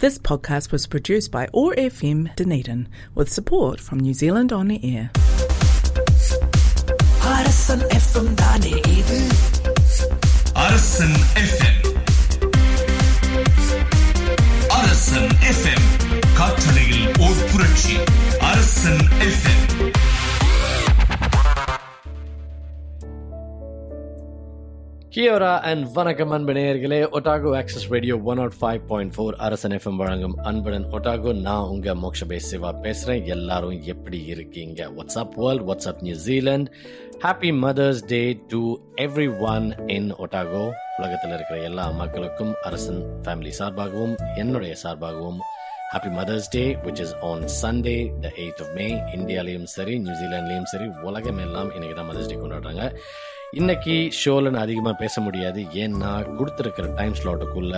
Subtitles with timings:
[0.00, 5.03] This podcast was produced by ORFM Dunedin with support from New Zealand On Air.
[7.31, 9.17] Arasan FM தானே இது
[10.63, 11.79] அரசன் FM
[14.77, 15.85] அரசன் FM
[16.39, 17.95] காற்றலையில் ஓர் புரட்சி
[18.49, 19.63] அரசன் எஃப்எம்
[25.15, 29.95] கியோரா அண்ட் வணக்கம் அன்பு நேயர்களே Otago access radio one naught five point four Arasan FM
[29.95, 33.25] வழங்கும் அன்புடன் ஒட்டாகோ நான் உங்க மோக்ஷபே சிவா பேசுறேன்.
[33.25, 34.89] எல்லாரும் எப்படி இருக்கீங்க?
[34.97, 36.71] What's up world what's up New Zealand
[37.23, 38.21] happy mother's day
[38.53, 38.61] to
[39.39, 40.63] everyone in Otago
[40.97, 45.41] உலகத்தில் இருக்கிற எல்லா மக்களுக்கும் அரசன் ஃபேமிலி சார்பாகவும் என்னுடைய சார்பாகவும்
[45.93, 50.89] happy mother's day which is on Sunday the eight of May இந்தியாலையும் சரி நியூசிலாண்ட்லேயும் சரி
[51.09, 52.85] உலகம் எல்லாம் இன்னைக்கு தான் மதர்ஸ் டே கொண்டாடுறாங்க.
[53.59, 55.61] இன்னைக்கு ஷோல நான் அதிகமாக பேச முடியாது.
[55.83, 57.73] ஏன்னா கொடுத்துருக்கிற டைம் ஸ்லாட்டுக்குள்ள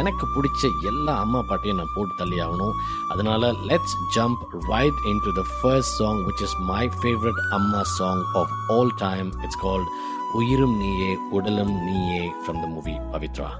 [0.00, 2.76] எனக்கு பிடிச்ச எல்லா அம்மா பாட்டையும் நான் போட்டு தள்ளி ஆகணும்.
[3.14, 8.22] அதனால let's jump right in to the first song which is my favourite அம்மா song
[8.42, 9.90] of all time it's called
[10.40, 13.50] உயிரும் நீயே உடலும் நீயே ஃப்ரம் த மூவி பவித்ரா.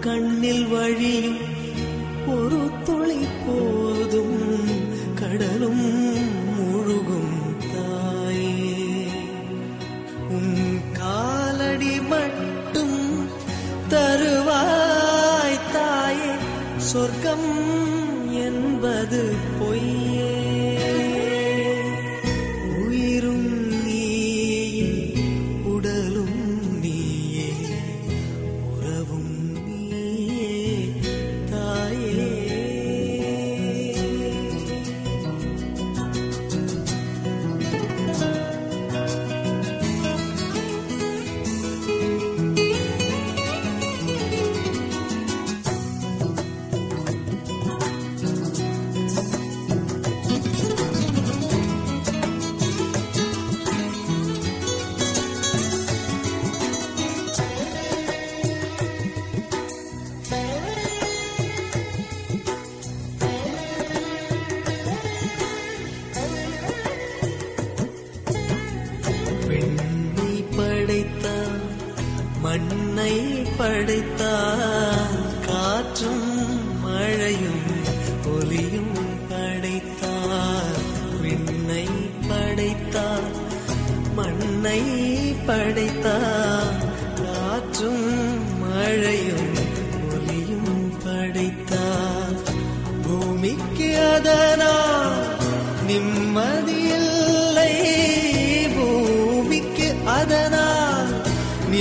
[0.00, 1.38] கண்ணில் வழியும்
[2.26, 4.60] ஒரு துளி போதும்
[5.14, 5.84] கடலும்
[6.56, 7.36] முழுகும்
[7.74, 9.06] தாயே.
[10.30, 13.28] உன் காலடி மட்டும்
[13.88, 16.32] தருவாய் தாயே.
[16.76, 17.69] சொர்க்கம்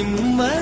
[0.04, 0.59] mãe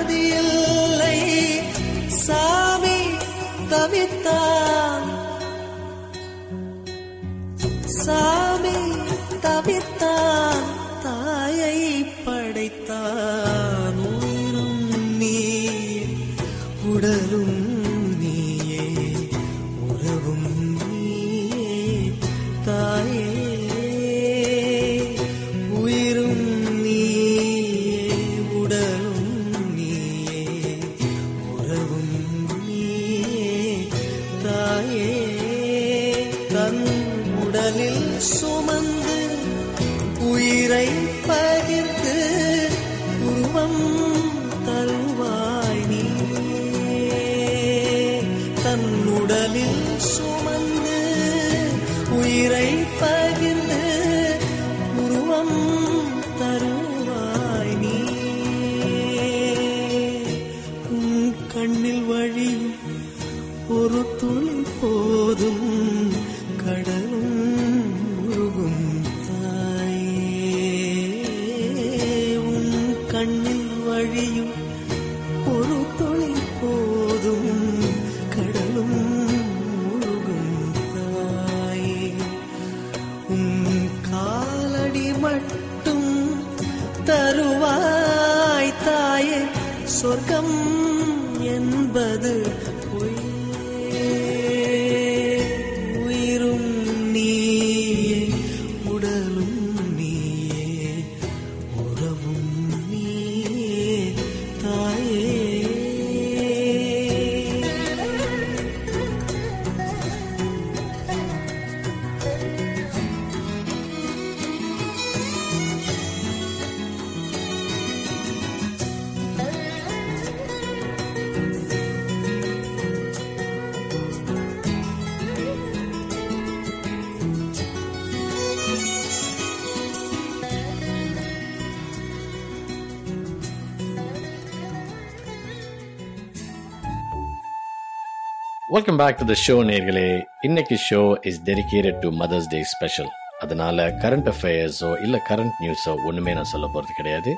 [138.78, 140.08] welcome back to the show நேர்களே.
[140.46, 140.98] இன்னைக்கு show
[141.28, 143.08] is dedicated to mother's day special
[143.44, 147.32] அதனால கரண்ட் அஃபேர்ஸோ இல்லை கரண்ட் நியூஸோ ஒன்றுமே நான் சொல்ல போகிறது கிடையாது.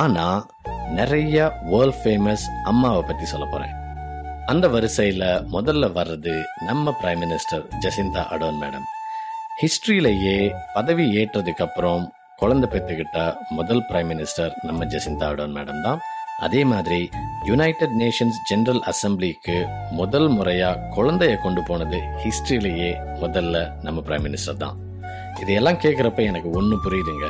[0.00, 0.42] ஆனால்
[0.98, 3.72] நிறைய வேர்ல்ட் ஃபேமஸ் அம்மாவை பற்றி சொல்ல போகிறேன்
[4.52, 5.26] அந்த வரிசையில்
[5.56, 6.34] முதல்ல வர்றது
[6.70, 8.86] நம்ம prime minister Jacinda Ardern madam
[9.62, 10.36] ஹிஸ்ட்ரியிலேயே
[10.78, 12.04] பதவி ஏற்றதுக்கு அப்புறம்
[12.42, 13.22] குழந்தை பெற்றுக்கிட்ட
[13.60, 16.02] முதல் பிரைம் மினிஸ்டர் நம்ம ஜசிந்தா அடோன் மேடம் தான்.
[16.40, 17.08] அதே மாதிரி
[17.44, 24.76] யுனைடெட் நேஷன்ஸ் ஜெனரல் அசம்பிளிக்கு முதல் முறையா குழந்தைய கொண்டு போனது ஹிஸ்டரியிலேயே முதல்ல நம்ம பிரைம் மினிஸ்டர் தான்.
[25.40, 27.28] இதையெல்லாம் கேட்குறப்ப எனக்கு ஒன்று புரியுதுங்க.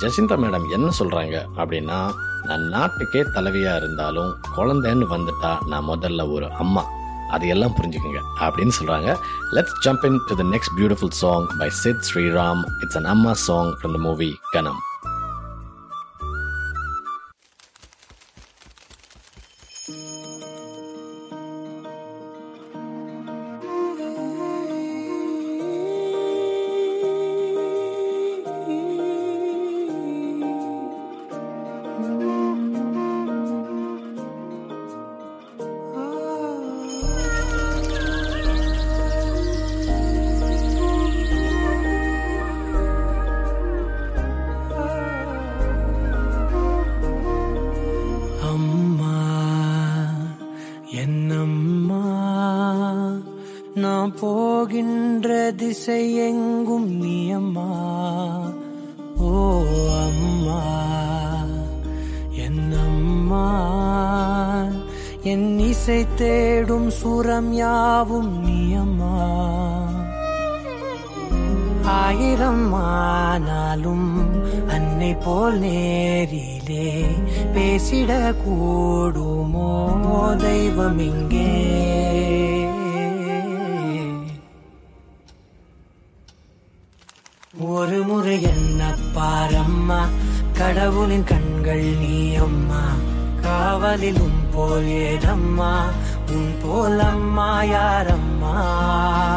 [0.00, 2.10] ஜெசிந்தா மேடம் என்ன சொல்கிறாங்க அப்படின்னா
[2.42, 6.84] நான் நாட்டுக்கே தலைவியாக இருந்தாலும் குழந்தைன்னு வந்துட்டா நான் முதல்ல ஒரு அம்மா.
[7.30, 8.20] அதையெல்லாம் புரிஞ்சுக்குங்க.
[8.40, 9.16] அப்படின்னு சொல்கிறாங்க
[9.52, 13.66] let's jump in to the next beautiful song by Sid Sriram it's an அம்மா song
[13.66, 14.76] from the movie Kanam
[19.88, 20.15] அம்மா
[55.88, 57.66] ஆசை எங்கும் நீ அம்மா.
[59.26, 59.34] ஓ
[60.04, 60.62] அம்மா
[62.46, 63.42] என்னம்மா
[65.32, 69.12] என் இசை தேடும் சுரம் யாவும் நீ அம்மா.
[71.98, 74.10] ஆயிரம் ஆனாலும்
[74.68, 76.88] அன்னை போல் நேரிலே
[77.54, 79.70] பேசிட கூடுமோ
[80.38, 81.50] தெய்வம் இங்கே.
[87.68, 89.98] ஒரு முறை என்ன பாரம்மா?
[90.52, 92.82] கடவுளின் கண்கள் நீ அம்மா.
[93.42, 95.78] காவலில் உன் போல் ஏதம்மா?
[96.30, 98.76] உன் போல் அம்மா யாரம்மா?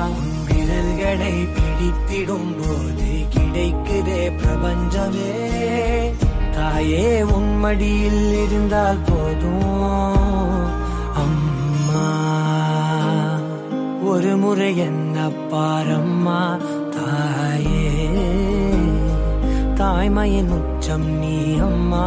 [0.06, 6.14] உன் விரல்களை பிடித்திடும் போது கிடைக்குதே பிரபஞ்சமே.
[6.52, 10.66] தாயே உன்மடியில் இருந்தால் போதும்.
[11.16, 12.18] அம்மா.
[14.04, 16.58] ஒரு முறை என்ன பாரம்மா?
[17.10, 18.08] தாயே
[19.80, 21.36] தாய்மையின் உச்சம் நீ
[21.68, 22.06] அம்மா.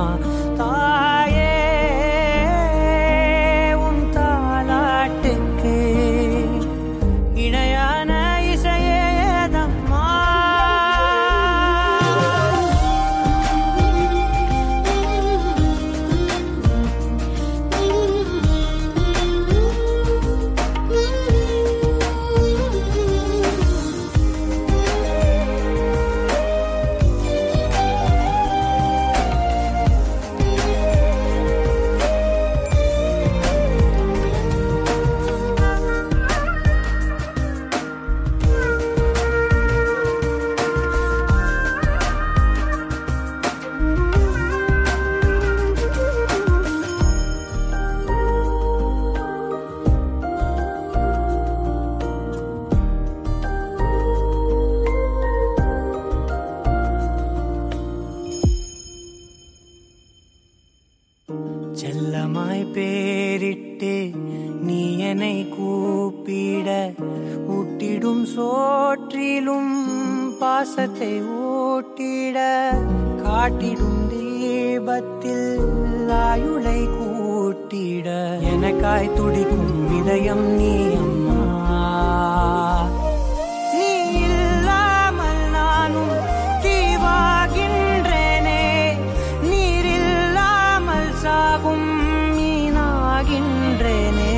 [93.32, 94.32] மீனாகின்றேனே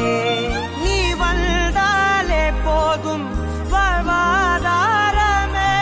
[0.82, 3.26] நீ வந்தாலே போதும்
[3.72, 5.72] வாழ்வாதாரமே.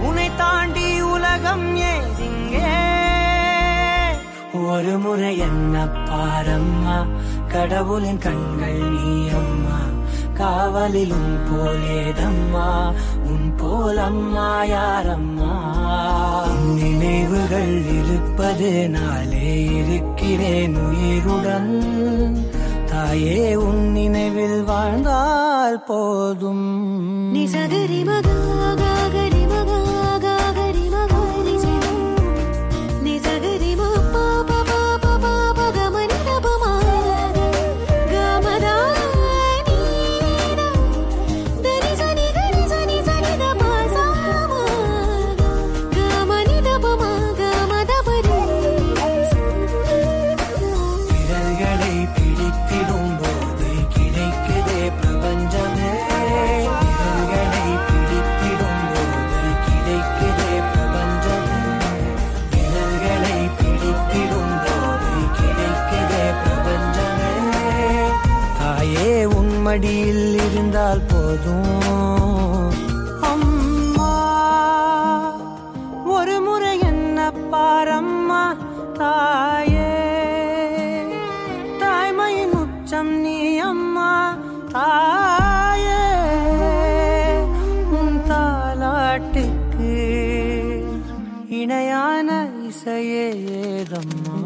[0.00, 2.76] உன்னை தாண்டி உலகம் ஏதிங்கே.
[4.66, 5.76] ஒரு முறை என்ன
[6.10, 7.06] பாரம்மா
[7.52, 9.78] கடவுளின் கண்கள் நீ அம்மா
[10.40, 12.68] காவலிலும் போலேதம்மா
[13.24, 15.50] உன் போலம்மா யாரம்மா?
[16.60, 21.84] நினைவுகள் இருப்பது நாளே இருக்கிறேன் உயிருடன்.
[22.86, 26.88] தாயே உன் நினைவில் வாழ்ந்தால் போதும்.
[27.34, 27.88] ni sa
[92.86, 94.36] ஏதம்மா?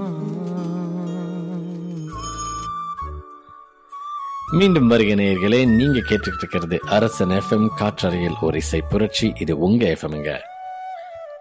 [4.53, 9.33] மீண்டும் வருக நேயர்களே நீங்க கேட்டுக்கிட்டு இருக்கிறது அரசன் எஃப்எம் காற்றறையில் ஒரு இசை புரட்சி.
[9.39, 10.41] இது உங்க எஃப்எம்ங்க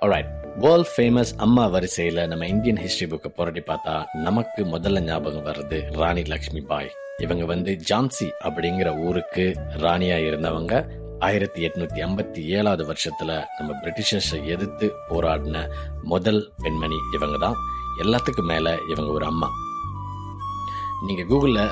[0.02, 0.26] alright
[0.58, 6.24] வேர்ல்ட் ஃபேமஸ் அம்மா வரிசையில் நம்ம இந்தியன் ஹிஸ்டரி புக்கை புரட்டி பார்த்தா நமக்கு முதல்ல ஞாபகம் வர்றது ராணி
[6.24, 11.02] லக்ஷ்மி பாய் இவங்க வந்து ஜான்சி அப்படிங்கிற ஊருக்கு ராணியா இருந்தவங்க.
[11.26, 15.70] ஆயிரத்தி எட்நூத்தி ஐம்பத்தி ஏழாவது வருஷத்துல நம்ம பிரிட்டிஷர்ஸை எதிர்த்து போராடின
[16.04, 17.56] முதல் பெண்மணி இவங்க தான்
[18.04, 19.48] எல்லாத்துக்கும் மேல இவங்க ஒரு அம்மா.
[21.08, 21.70] நீங்க கூகுள்ல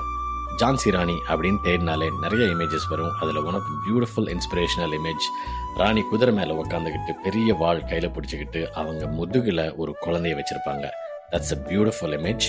[0.59, 3.11] ஜான்சி ராணி அப்படின்னு தேடினாலே நிறைய இமேஜஸ் வரும்.
[3.19, 5.27] அதில் one of beautiful inspirational image
[5.75, 10.87] ராணி குதிரை மேலே உட்காந்துக்கிட்டு பெரிய வாள் கையில் பிடிச்சிக்கிட்டு அவங்க முதுகில் ஒரு குழந்தைய வச்சுருப்பாங்க.
[11.31, 12.47] தட்ஸ் அ பியூட்டிஃபுல் இமேஜ்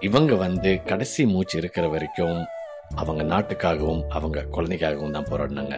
[0.00, 2.46] இவங்க வந்து கடைசி மூச்சு இருக்கிற வரைக்கும்
[2.94, 5.76] அவங்க நாட்டுக்காகவும் அவங்க குழந்தைக்காகவும் தான் போராடினாங்க.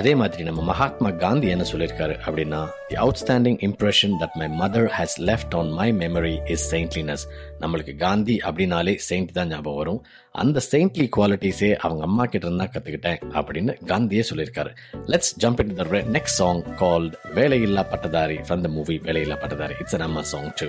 [0.00, 5.16] அதே மாதிரி நம்ம மகாத்மா காந்தி என்ன சொல்லியிருக்காரு அப்படின்னா the outstanding impression that my mother has
[5.18, 7.24] left on my memory is saintliness
[7.60, 10.00] நம்மளுக்கு காந்தி அப்படின்னாலே செயின்ட் தான் ஞாபகம் வரும்.
[10.32, 14.72] அந்த செயின்ட்லி குவாலிட்டிஸே அவங்க அம்மா கிட்ட இருந்தா கத்துக்கிட்டேன் அப்படின்னு காந்தியே சொல்லியிருக்காரு.
[15.06, 15.84] Let's jump in the
[16.16, 20.68] next song called Velaiyilla Pattathari from the movie Velaiyilla Pattathari it's an amma song to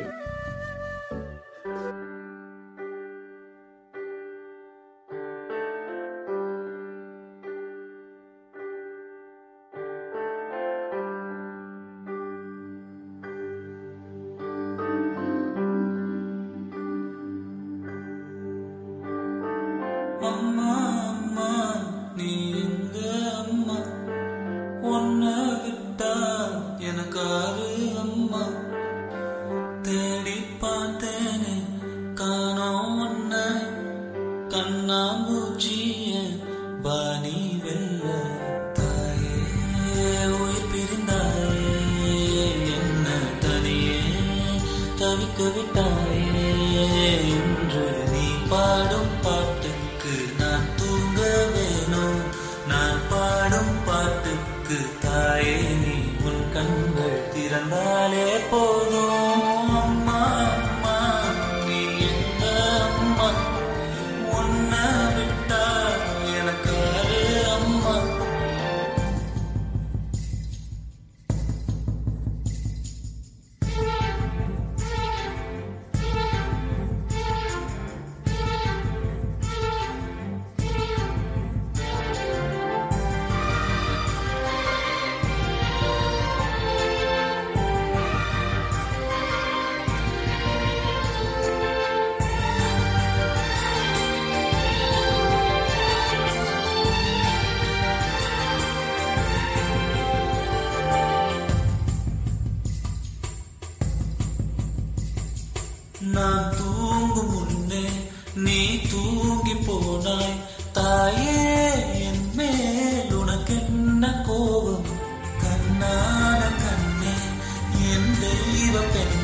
[20.21, 20.50] amma
[118.71, 119.20] give up and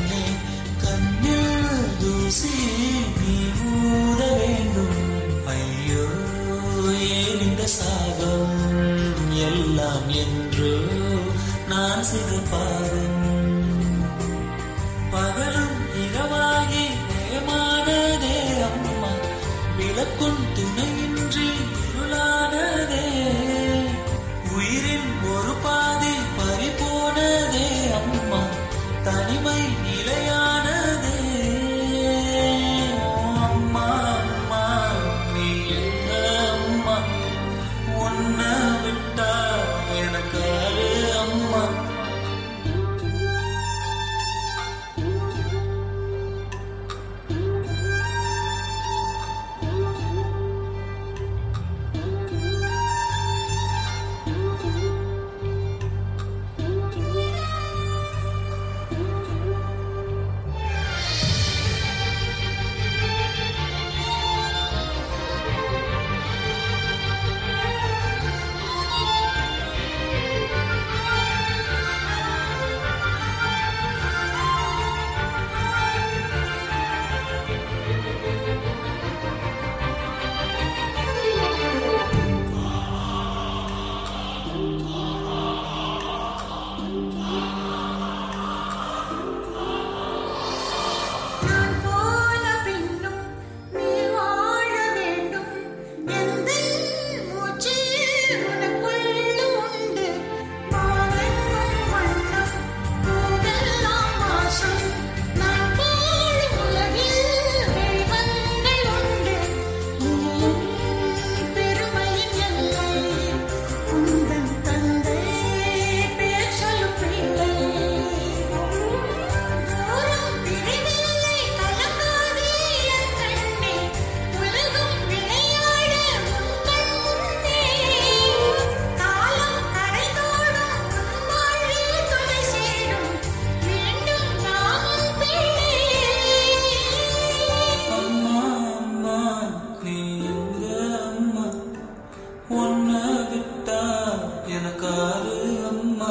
[144.48, 145.34] எனக்கு ஆறு
[145.68, 146.10] அம்மா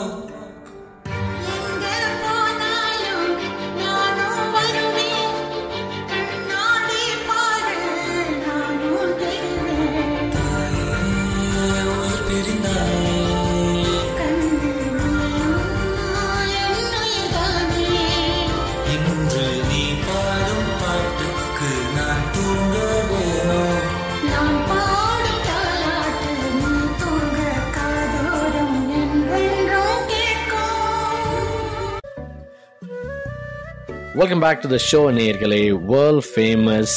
[34.20, 35.70] welcome back to the show நேயர்களே.
[35.90, 36.94] World famous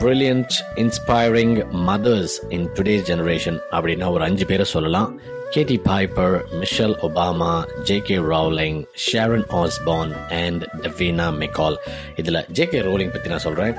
[0.00, 1.54] brilliant inspiring
[1.88, 5.18] mothers in today generation அப்படின்னா ஒரு அஞ்சு பேரை சொல்லலாம்.
[5.50, 11.78] Katie Piper Michelle Obama J K Rowling Sharon Osbourne and Davina McCall
[12.16, 13.76] இதில் ஜே கே ரோலிங் பற்றி நான் சொல்கிறேன்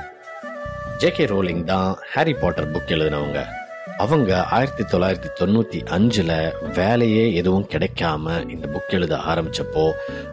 [0.97, 3.41] ஜேகே ரோலிங் தான் ஹாரி பாட்டர் புக் எழுதினவங்க.
[4.01, 6.31] அவங்க ஆயிரத்தி தொள்ளாயிரத்தி தொண்ணூத்தி அஞ்சுல
[6.75, 9.83] வேலையே எதுவும் கிடைக்காம இந்த புக் எழுத ஆரம்பிச்சப்போ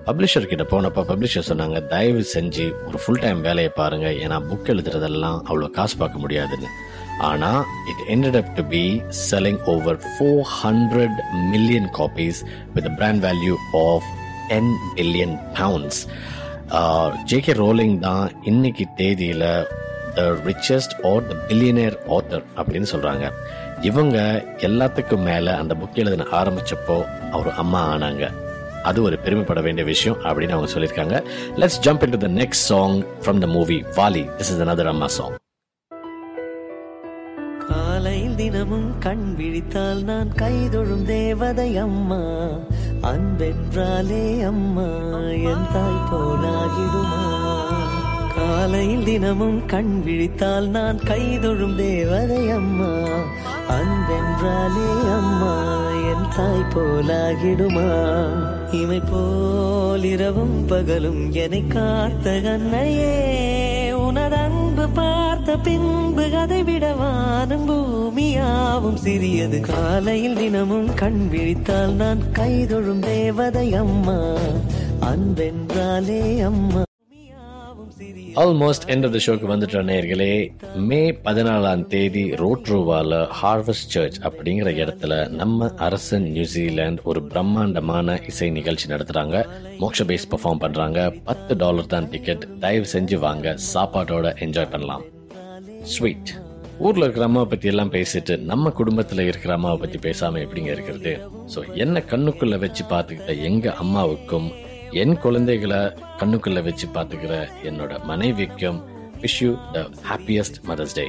[0.07, 4.07] பப்ளிஷர் கிட்ட போனப்ப பப்ளிஷர் சொன்னாங்க தயவு செஞ்சு ஒரு ஃபுல் டைம் வேலையை பாருங்க.
[4.25, 6.71] ஏன்னா புக் எழுதுறதெல்லாம் அவ்வளோ காசு பார்க்க முடியாதுன்னு.
[7.21, 7.51] ஆனா
[7.91, 8.83] it ended up to be
[9.31, 11.11] selling over 400
[11.53, 12.39] million copies
[12.75, 14.03] with a brand value of
[14.49, 15.97] 10 billion pounds.
[17.31, 19.45] JK Rowling தான் இன்னைக்கு தேதியில
[20.21, 23.33] richest or the billionaire author அப்படின்னு சொல்றாங்க.
[23.81, 28.31] இவங்க எல்லாத்துக்கும் மேல அந்த புக் எழுதின ஆரம்பிச்சப்போ அவர் அம்மா ஆனாங்க.
[28.83, 31.23] அது ஒரு பெருமைப்பட வேண்டிய விஷயம் அப்படின்னு அவங்க சொல்லியிருக்காங்க.
[31.57, 35.07] Let's jump in to the next song from the movie Vaali this is another அம்மா
[35.07, 35.37] சாங்
[37.69, 42.21] காலை தினமும் கண் விழித்தால் நான் கைதொழும் தேவதை அம்மா.
[43.03, 44.89] அன்பென்றாலே அம்மா
[45.31, 47.38] என் தாய் போலாகிடுமா?
[48.49, 53.07] காலையில் தினமும் கண் விழித்தால் நான் கைதொழும் தேவதை அம்மா.
[53.69, 57.89] அன்பென்றாலே அம்மா என் தாய் போலாகிடுமா.
[58.73, 63.17] இமை போல் இரவும் பகலும் என்னை காத்த கண்ணையே
[63.93, 69.61] உனதன்பு பார்த்த பின்பு அதை விட வானம் பூமியாவும் சிறியது.
[69.61, 74.35] காலையில் தினமும் கண் விழித்தால் நான் கைதொழும் தேவதை அம்மா.
[75.01, 76.87] அன்பென்றாலே அம்மா.
[78.35, 85.29] ஆல்மோஸ்ட் எண்ட் ஆஃப் த ஷோக்கு வந்துட்ட நேர்களே மே பதினாலாம் தேதி ரோட்ரூவால ஹார்வஸ்ட் சர்ச் அப்படிங்கிற இடத்துல
[85.29, 89.47] நம்ம அரசன் நியூசிலாந்து ஒரு பிரம்மாண்டமான இசை நிகழ்ச்சி நடத்துறாங்க.
[89.79, 91.15] மோக்ஷ பேஸ் பெர்ஃபார்ம் பண்றாங்க.
[91.25, 93.57] பத்து டாலர் தான் டிக்கெட் தயவு செஞ்சு வாங்க.
[93.75, 95.03] சாப்பாட்டோட என்ஜாய் பண்ணலாம்.
[95.83, 96.35] ஸ்வீட்
[96.79, 101.21] ஊர்ல இருக்கிற அம்மாவை பத்தி எல்லாம் பேசிட்டு நம்ம குடும்பத்துல இருக்கிற அம்மாவை பத்தி பேசாம எப்படிங்க இருக்கிறது?
[101.55, 104.53] சோ என்ன கண்ணுக்குள்ள வச்சு பாத்துக்கிட்ட எங்க அம்மாவுக்கும்
[104.93, 105.79] என் குழந்தைகளை
[106.19, 108.83] கண்ணுக்குள்ள வச்சு பார்த்துக்கிற என்னோட மனைவிக்கும்
[109.21, 111.07] wish you the happiest mother's day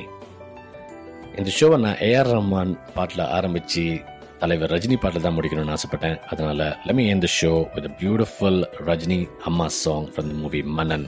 [1.38, 4.02] இந்த ஷோவை நான் ஏஆர் ரஹ்மான் பாட்டில் ஆரம்பித்து
[4.39, 6.20] தலைவர் ரஜினி பாட்டில் தான் முடிக்கணும்னு ஆசைப்பட்டேன்.
[6.30, 11.08] அதனால லெமி எந்த show with beautiful Rajini amma song from the movie Mannan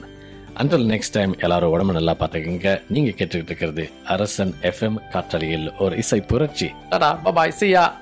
[0.54, 2.80] until next time எல்லாரும் உடம்பு நல்லா பார்த்துக்கங்க.
[2.88, 6.70] நீங்கள் கேட்டுக்கிட்டு இருக்கிறது அரசன் எஃப்எம் காற்றலியில் ஒரு இசை புரட்சி.
[6.90, 7.92] டாடா சியா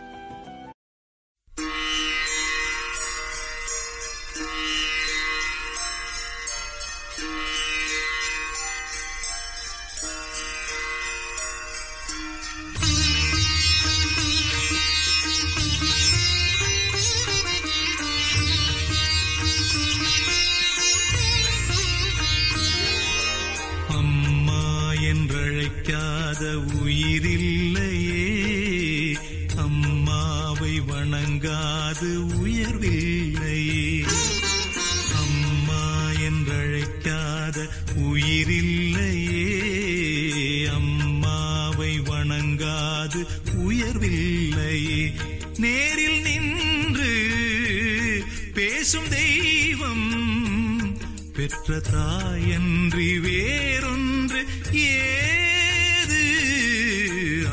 [52.30, 54.40] தாயன்றி வேறொன்று
[54.82, 56.20] ஏது?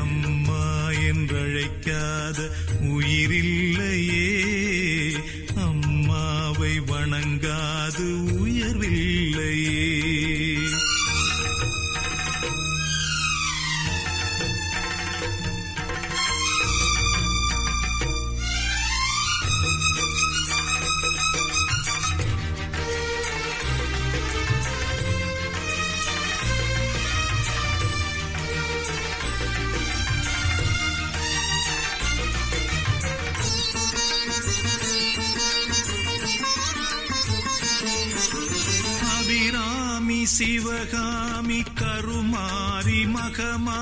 [0.02, 0.66] அம்மா
[1.08, 2.40] என்றழைக்காத
[2.90, 3.58] உயிரில்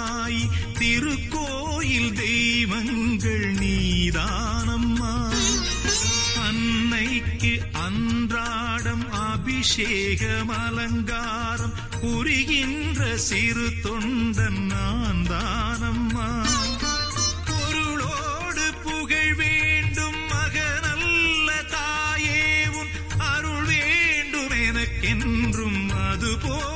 [0.08, 0.42] மகமாயி
[0.80, 5.14] திருக்கோயில் தெய்வங்கள் நீதானம்மா.
[6.48, 7.54] அன்னைக்கு
[7.86, 16.28] அன்றாடம் அபிஷேகம் அலங்காரம் புரிகின்ற சிறு தொண்டன் நான் தானம்மா
[17.50, 22.44] பொருளோடு புகழ் வேண்டும் மகனல்ல தாயே
[22.80, 22.94] உன்
[23.32, 26.75] அருள் வேண்டும் எனக்கென்றும் அதுபோல்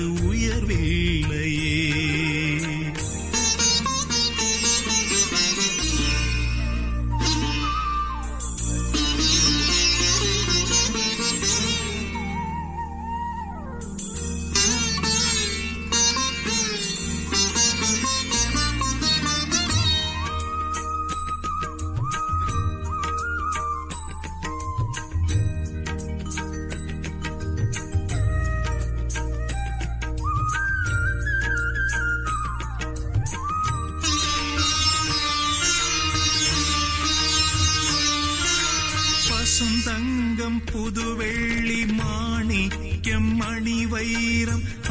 [0.00, 1.01] உயர்வே.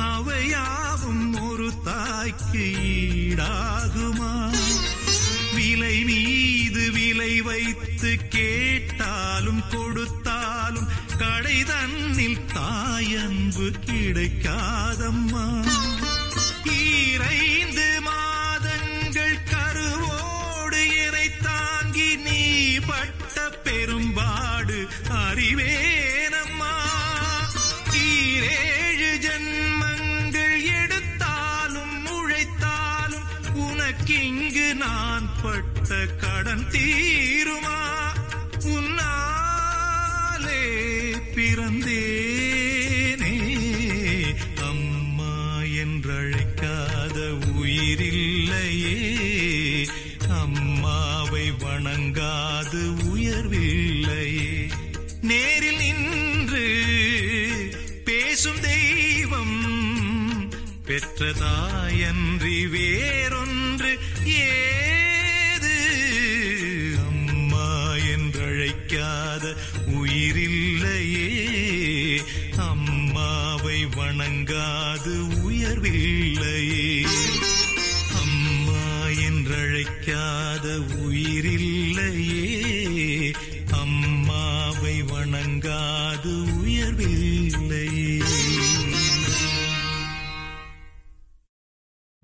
[0.01, 4.51] அவையாவும் ஒரு தாய்க்கு ஈடாகுமா?
[5.55, 10.87] விலை மீது விலை வைத்து கேட்டாலும் கொடுத்தாலும்
[11.17, 15.45] கடை தன்னில் தாயன்பு கிடைக்காதம்மா?
[35.43, 37.60] பட்ட கடன் தீரும்.